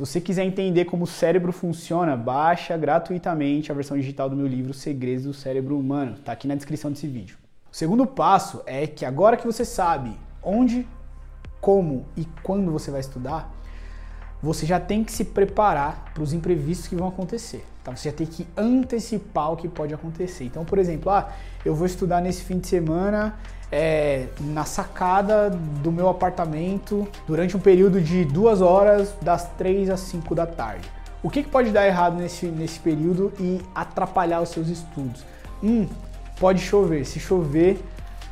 Se 0.00 0.06
você 0.06 0.18
quiser 0.18 0.44
entender 0.44 0.86
como 0.86 1.04
o 1.04 1.06
cérebro 1.06 1.52
funciona, 1.52 2.16
baixa 2.16 2.74
gratuitamente 2.74 3.70
a 3.70 3.74
versão 3.74 3.98
digital 3.98 4.30
do 4.30 4.36
meu 4.36 4.46
livro 4.46 4.72
Segredos 4.72 5.24
do 5.24 5.34
Cérebro 5.34 5.78
Humano. 5.78 6.14
Está 6.14 6.32
aqui 6.32 6.48
na 6.48 6.54
descrição 6.54 6.90
desse 6.90 7.06
vídeo. 7.06 7.36
O 7.70 7.76
segundo 7.76 8.06
passo 8.06 8.62
é 8.64 8.86
que 8.86 9.04
agora 9.04 9.36
que 9.36 9.44
você 9.44 9.62
sabe 9.62 10.18
onde, 10.42 10.88
como 11.60 12.06
e 12.16 12.26
quando 12.42 12.72
você 12.72 12.90
vai 12.90 13.00
estudar, 13.00 13.54
você 14.42 14.64
já 14.64 14.80
tem 14.80 15.04
que 15.04 15.12
se 15.12 15.22
preparar 15.22 16.14
para 16.14 16.22
os 16.22 16.32
imprevistos 16.32 16.88
que 16.88 16.96
vão 16.96 17.06
acontecer. 17.06 17.62
Tá? 17.90 17.96
Você 17.96 18.10
já 18.10 18.16
tem 18.16 18.26
que 18.26 18.46
antecipar 18.56 19.52
o 19.52 19.56
que 19.56 19.68
pode 19.68 19.92
acontecer. 19.92 20.44
Então, 20.44 20.64
por 20.64 20.78
exemplo, 20.78 21.10
ah, 21.10 21.28
eu 21.64 21.74
vou 21.74 21.86
estudar 21.86 22.20
nesse 22.20 22.42
fim 22.42 22.58
de 22.58 22.66
semana 22.66 23.34
é, 23.70 24.26
na 24.40 24.64
sacada 24.64 25.50
do 25.50 25.92
meu 25.92 26.08
apartamento 26.08 27.06
durante 27.26 27.56
um 27.56 27.60
período 27.60 28.00
de 28.00 28.24
duas 28.24 28.60
horas, 28.60 29.14
das 29.22 29.48
três 29.56 29.90
às 29.90 30.00
cinco 30.00 30.34
da 30.34 30.46
tarde. 30.46 30.88
O 31.22 31.28
que, 31.28 31.42
que 31.42 31.50
pode 31.50 31.70
dar 31.70 31.86
errado 31.86 32.16
nesse, 32.16 32.46
nesse 32.46 32.78
período 32.78 33.32
e 33.38 33.60
atrapalhar 33.74 34.40
os 34.40 34.48
seus 34.48 34.68
estudos? 34.68 35.24
Um, 35.62 35.86
pode 36.38 36.60
chover. 36.60 37.04
Se 37.04 37.20
chover, 37.20 37.78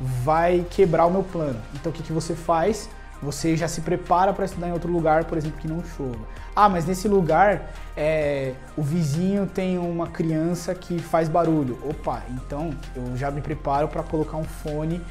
vai 0.01 0.65
quebrar 0.71 1.05
o 1.05 1.11
meu 1.11 1.23
plano. 1.23 1.59
Então, 1.75 1.91
o 1.91 1.95
que, 1.95 2.01
que 2.01 2.11
você 2.11 2.33
faz? 2.33 2.89
Você 3.21 3.57
já 3.57 3.67
se 3.67 3.81
prepara 3.81 4.31
para 4.31 4.45
estudar 4.45 4.69
em 4.69 4.71
outro 4.71 4.91
lugar, 4.91 5.25
por 5.25 5.37
exemplo, 5.37 5.59
que 5.59 5.67
não 5.67 5.83
chova. 5.83 6.19
Ah, 6.55 6.69
mas 6.69 6.85
nesse 6.85 7.07
lugar 7.07 7.71
é, 7.95 8.53
o 8.77 8.81
vizinho 8.81 9.45
tem 9.45 9.77
uma 9.77 10.07
criança 10.07 10.73
que 10.73 10.99
faz 10.99 11.27
barulho. 11.27 11.77
Opa, 11.83 12.23
então 12.29 12.71
eu 12.95 13.17
já 13.17 13.29
me 13.29 13.41
preparo 13.41 13.87
para 13.87 14.03
colocar 14.03 14.37
um 14.37 14.43
fone 14.43 15.01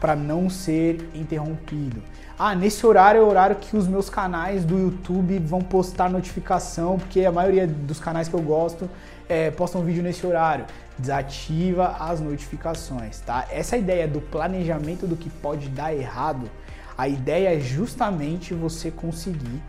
para 0.00 0.14
não 0.14 0.48
ser 0.48 1.08
interrompido. 1.14 2.02
Ah, 2.38 2.54
nesse 2.54 2.86
horário 2.86 3.20
é 3.20 3.24
o 3.24 3.26
horário 3.26 3.56
que 3.56 3.76
os 3.76 3.88
meus 3.88 4.10
canais 4.10 4.64
do 4.64 4.78
YouTube 4.78 5.38
vão 5.38 5.62
postar 5.62 6.10
notificação, 6.10 6.98
porque 6.98 7.24
a 7.24 7.32
maioria 7.32 7.66
dos 7.66 7.98
canais 7.98 8.28
que 8.28 8.34
eu 8.34 8.42
gosto 8.42 8.88
é, 9.28 9.50
postam 9.50 9.82
vídeo 9.82 10.02
nesse 10.02 10.26
horário. 10.26 10.66
Desativa 10.98 11.96
as 11.98 12.20
notificações, 12.20 13.20
tá? 13.20 13.46
Essa 13.50 13.76
ideia 13.76 14.06
do 14.06 14.20
planejamento 14.20 15.06
do 15.06 15.16
que 15.16 15.28
pode 15.30 15.68
dar 15.68 15.94
errado 15.94 16.48
a 16.96 17.08
ideia 17.08 17.56
é 17.56 17.60
justamente 17.60 18.54
você 18.54 18.90
conseguir 18.90 19.62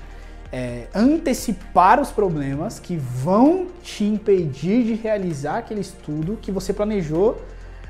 é, 0.51 0.87
antecipar 0.93 1.99
os 1.99 2.09
problemas 2.09 2.79
que 2.79 2.95
vão 2.95 3.67
te 3.83 4.03
impedir 4.03 4.83
de 4.83 4.93
realizar 4.93 5.57
aquele 5.57 5.81
estudo 5.81 6.37
que 6.41 6.51
você 6.51 6.71
planejou 6.71 7.41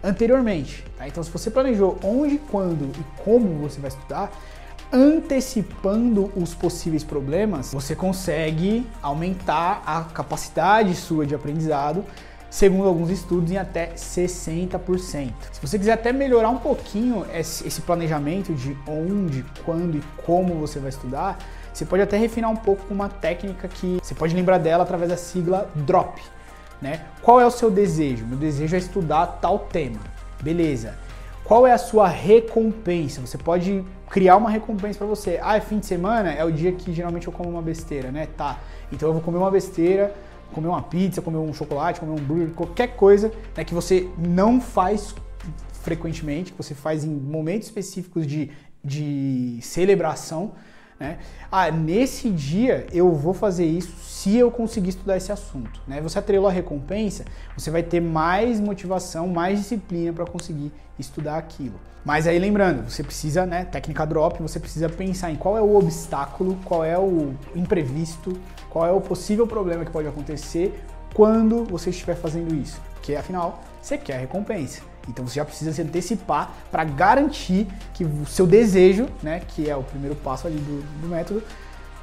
anteriormente. 0.03 0.83
Tá? 0.97 1.07
Então, 1.07 1.21
se 1.23 1.29
você 1.29 1.51
planejou 1.51 1.97
onde, 2.03 2.37
quando 2.37 2.91
e 2.99 3.23
como 3.23 3.59
você 3.59 3.79
vai 3.79 3.89
estudar, 3.89 4.31
antecipando 4.91 6.31
os 6.35 6.53
possíveis 6.53 7.03
problemas, 7.03 7.73
você 7.73 7.95
consegue 7.95 8.87
aumentar 9.01 9.83
a 9.85 10.03
capacidade 10.05 10.95
sua 10.95 11.25
de 11.25 11.35
aprendizado 11.35 12.05
segundo 12.49 12.87
alguns 12.87 13.09
estudos, 13.09 13.51
em 13.51 13.57
até 13.57 13.93
60%. 13.93 15.33
Se 15.51 15.61
você 15.61 15.77
quiser 15.77 15.93
até 15.93 16.11
melhorar 16.11 16.49
um 16.49 16.57
pouquinho 16.57 17.25
esse 17.33 17.81
planejamento 17.81 18.53
de 18.53 18.77
onde, 18.87 19.43
quando 19.65 19.97
e 19.97 20.03
como 20.25 20.55
você 20.55 20.79
vai 20.79 20.89
estudar, 20.89 21.37
você 21.73 21.85
pode 21.85 22.01
até 22.01 22.17
refinar 22.17 22.49
um 22.49 22.55
pouco 22.55 22.85
com 22.85 22.93
uma 22.93 23.09
técnica 23.09 23.67
que 23.67 23.99
você 24.01 24.15
pode 24.15 24.35
lembrar 24.35 24.57
dela 24.57 24.83
através 24.83 25.09
da 25.09 25.17
sigla 25.17 25.69
DROP. 25.75 26.19
Né? 26.81 27.01
Qual 27.21 27.39
é 27.39 27.45
o 27.45 27.51
seu 27.51 27.69
desejo? 27.69 28.25
Meu 28.25 28.37
desejo 28.37 28.75
é 28.75 28.79
estudar 28.79 29.39
tal 29.41 29.59
tema. 29.59 29.99
Beleza. 30.41 30.95
Qual 31.43 31.65
é 31.65 31.71
a 31.71 31.77
sua 31.77 32.07
recompensa? 32.07 33.21
Você 33.21 33.37
pode 33.37 33.83
criar 34.09 34.35
uma 34.37 34.49
recompensa 34.49 34.97
para 34.97 35.07
você. 35.07 35.39
Ah, 35.41 35.57
é 35.57 35.61
fim 35.61 35.79
de 35.79 35.85
semana? 35.85 36.31
É 36.31 36.43
o 36.43 36.51
dia 36.51 36.71
que 36.71 36.91
geralmente 36.91 37.27
eu 37.27 37.33
como 37.33 37.49
uma 37.49 37.61
besteira, 37.61 38.11
né? 38.11 38.27
Tá. 38.35 38.59
Então 38.91 39.09
eu 39.09 39.13
vou 39.13 39.21
comer 39.21 39.37
uma 39.37 39.51
besteira 39.51 40.13
comer 40.53 40.67
uma 40.67 40.81
pizza, 40.81 41.21
comer 41.21 41.37
um 41.37 41.53
chocolate, 41.53 41.99
comer 41.99 42.19
um 42.19 42.23
burger, 42.23 42.49
qualquer 42.53 42.95
coisa 42.95 43.31
né, 43.55 43.63
que 43.63 43.73
você 43.73 44.09
não 44.17 44.59
faz 44.59 45.13
frequentemente, 45.81 46.51
que 46.51 46.57
você 46.57 46.75
faz 46.75 47.03
em 47.03 47.09
momentos 47.09 47.67
específicos 47.67 48.27
de, 48.27 48.51
de 48.83 49.59
celebração. 49.61 50.53
Né? 50.99 51.19
Ah, 51.51 51.69
nesse 51.69 52.29
dia 52.29 52.87
eu 52.91 53.11
vou 53.13 53.33
fazer 53.33 53.65
isso 53.65 53.95
se 53.99 54.35
eu 54.35 54.49
conseguir 54.49 54.89
estudar 54.89 55.17
esse 55.17 55.31
assunto. 55.31 55.79
Né? 55.87 56.01
Você 56.01 56.17
atrelou 56.17 56.49
a 56.49 56.51
recompensa, 56.51 57.23
você 57.55 57.69
vai 57.69 57.83
ter 57.83 58.01
mais 58.01 58.59
motivação, 58.59 59.27
mais 59.27 59.59
disciplina 59.59 60.11
para 60.11 60.25
conseguir 60.25 60.71
estudar 60.97 61.37
aquilo. 61.37 61.79
Mas 62.03 62.25
aí 62.25 62.39
lembrando, 62.39 62.89
você 62.89 63.03
precisa, 63.03 63.45
né, 63.45 63.65
técnica 63.65 64.05
drop, 64.05 64.41
você 64.41 64.59
precisa 64.59 64.89
pensar 64.89 65.29
em 65.29 65.35
qual 65.35 65.57
é 65.57 65.61
o 65.61 65.75
obstáculo, 65.75 66.57
qual 66.63 66.83
é 66.83 66.97
o 66.97 67.33
imprevisto, 67.55 68.39
qual 68.69 68.85
é 68.85 68.91
o 68.91 69.01
possível 69.01 69.45
problema 69.45 69.83
que 69.83 69.91
pode 69.91 70.07
acontecer 70.07 70.83
quando 71.13 71.65
você 71.65 71.89
estiver 71.89 72.15
fazendo 72.15 72.55
isso. 72.55 72.81
Porque 72.93 73.15
afinal, 73.15 73.61
você 73.81 73.97
quer 73.97 74.15
a 74.15 74.19
recompensa. 74.19 74.81
Então 75.07 75.25
você 75.25 75.35
já 75.35 75.45
precisa 75.45 75.71
se 75.71 75.81
antecipar 75.81 76.51
para 76.71 76.83
garantir 76.83 77.67
que 77.93 78.03
o 78.03 78.25
seu 78.25 78.45
desejo, 78.45 79.07
né, 79.23 79.41
que 79.47 79.69
é 79.69 79.75
o 79.75 79.83
primeiro 79.83 80.15
passo 80.15 80.47
ali 80.47 80.57
do, 80.57 80.81
do 81.01 81.07
método, 81.07 81.41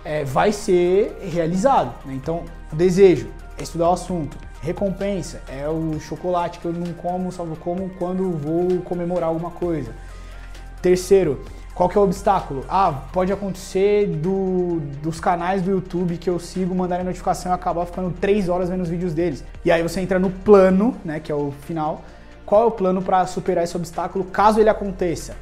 é, 0.04 0.24
vai 0.24 0.52
ser 0.52 1.18
realizado. 1.32 1.94
Né? 2.04 2.14
Então, 2.14 2.44
o 2.72 2.76
desejo 2.76 3.28
é 3.58 3.62
estudar 3.62 3.88
o 3.88 3.92
assunto. 3.92 4.36
Recompensa 4.60 5.42
é 5.48 5.68
o 5.68 5.98
chocolate 6.00 6.58
que 6.58 6.64
eu 6.64 6.72
não 6.72 6.92
como, 6.94 7.30
só 7.30 7.44
vou 7.44 7.56
como 7.56 7.90
quando 7.98 8.30
vou 8.32 8.80
comemorar 8.82 9.28
alguma 9.28 9.50
coisa. 9.50 9.92
Terceiro, 10.80 11.44
qual 11.74 11.88
que 11.88 11.98
é 11.98 12.00
o 12.00 12.04
obstáculo? 12.04 12.64
Ah, 12.68 13.02
pode 13.12 13.32
acontecer 13.32 14.06
do, 14.06 14.80
dos 15.02 15.18
canais 15.18 15.60
do 15.60 15.70
YouTube 15.70 16.16
que 16.16 16.30
eu 16.30 16.38
sigo 16.38 16.74
mandarem 16.74 17.04
notificação 17.04 17.50
e 17.50 17.54
acabar 17.54 17.84
ficando 17.84 18.10
três 18.12 18.48
horas 18.48 18.68
vendo 18.68 18.82
os 18.82 18.88
vídeos 18.88 19.12
deles. 19.12 19.44
E 19.64 19.72
aí 19.72 19.82
você 19.82 20.00
entra 20.00 20.18
no 20.18 20.30
plano, 20.30 20.94
né, 21.04 21.18
que 21.20 21.32
é 21.32 21.34
o 21.34 21.52
final, 21.66 22.02
qual 22.46 22.62
é 22.62 22.66
o 22.66 22.70
plano 22.70 23.00
para 23.00 23.26
superar 23.26 23.64
esse 23.64 23.76
obstáculo 23.76 24.24
caso 24.26 24.60
ele 24.60 24.68
aconteça? 24.68 25.36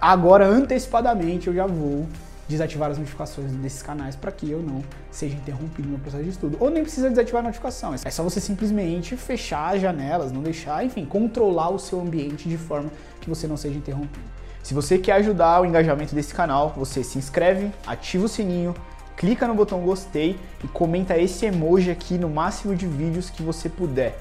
Agora, 0.00 0.46
antecipadamente, 0.46 1.48
eu 1.48 1.54
já 1.54 1.66
vou 1.66 2.06
desativar 2.48 2.90
as 2.90 2.98
notificações 2.98 3.52
desses 3.52 3.80
canais 3.80 4.16
para 4.16 4.32
que 4.32 4.50
eu 4.50 4.60
não 4.60 4.82
seja 5.10 5.36
interrompido 5.36 5.86
no 5.86 5.90
meu 5.90 6.00
processo 6.00 6.24
de 6.24 6.30
estudo. 6.30 6.56
Ou 6.58 6.68
nem 6.68 6.82
precisa 6.82 7.08
desativar 7.08 7.40
a 7.40 7.44
notificação, 7.44 7.94
é 7.94 8.10
só 8.10 8.24
você 8.24 8.40
simplesmente 8.40 9.16
fechar 9.16 9.74
as 9.74 9.80
janelas, 9.80 10.32
não 10.32 10.42
deixar, 10.42 10.84
enfim, 10.84 11.04
controlar 11.04 11.70
o 11.70 11.78
seu 11.78 12.00
ambiente 12.00 12.48
de 12.48 12.56
forma 12.56 12.90
que 13.20 13.28
você 13.28 13.46
não 13.46 13.56
seja 13.56 13.78
interrompido. 13.78 14.24
Se 14.62 14.74
você 14.74 14.98
quer 14.98 15.12
ajudar 15.12 15.62
o 15.62 15.64
engajamento 15.64 16.14
desse 16.14 16.34
canal, 16.34 16.74
você 16.76 17.04
se 17.04 17.16
inscreve, 17.16 17.70
ativa 17.86 18.26
o 18.26 18.28
sininho, 18.28 18.74
clica 19.16 19.46
no 19.46 19.54
botão 19.54 19.80
gostei 19.80 20.38
e 20.62 20.68
comenta 20.68 21.16
esse 21.16 21.46
emoji 21.46 21.90
aqui 21.90 22.18
no 22.18 22.28
máximo 22.28 22.74
de 22.74 22.86
vídeos 22.86 23.30
que 23.30 23.42
você 23.42 23.68
puder. 23.68 24.18